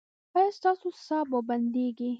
ایا 0.37 0.49
ستاسو 0.57 0.87
ساه 1.05 1.25
به 1.31 1.39
بندیږي؟ 1.47 2.09